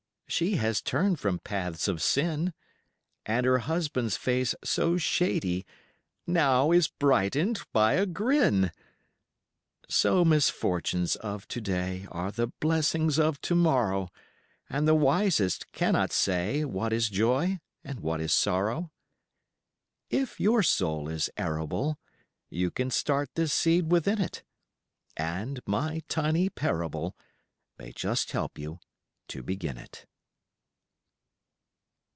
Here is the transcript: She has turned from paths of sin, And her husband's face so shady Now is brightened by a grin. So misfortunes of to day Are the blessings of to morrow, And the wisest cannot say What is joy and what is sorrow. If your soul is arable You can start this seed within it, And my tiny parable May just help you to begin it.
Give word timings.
She 0.27 0.55
has 0.55 0.81
turned 0.81 1.19
from 1.19 1.39
paths 1.39 1.89
of 1.89 2.01
sin, 2.01 2.53
And 3.25 3.45
her 3.45 3.57
husband's 3.57 4.15
face 4.15 4.55
so 4.63 4.95
shady 4.95 5.65
Now 6.25 6.71
is 6.71 6.87
brightened 6.87 7.59
by 7.73 7.95
a 7.95 8.05
grin. 8.05 8.71
So 9.89 10.23
misfortunes 10.23 11.17
of 11.17 11.49
to 11.49 11.59
day 11.59 12.07
Are 12.11 12.31
the 12.31 12.47
blessings 12.47 13.19
of 13.19 13.41
to 13.41 13.55
morrow, 13.55 14.07
And 14.69 14.87
the 14.87 14.95
wisest 14.95 15.69
cannot 15.73 16.13
say 16.13 16.63
What 16.63 16.93
is 16.93 17.09
joy 17.09 17.59
and 17.83 17.99
what 17.99 18.21
is 18.21 18.31
sorrow. 18.31 18.89
If 20.09 20.39
your 20.39 20.63
soul 20.63 21.09
is 21.09 21.29
arable 21.35 21.99
You 22.49 22.71
can 22.71 22.89
start 22.89 23.31
this 23.35 23.51
seed 23.51 23.91
within 23.91 24.21
it, 24.21 24.43
And 25.17 25.59
my 25.67 26.03
tiny 26.07 26.47
parable 26.49 27.17
May 27.77 27.91
just 27.91 28.31
help 28.31 28.57
you 28.57 28.79
to 29.27 29.43
begin 29.43 29.77
it. 29.77 30.05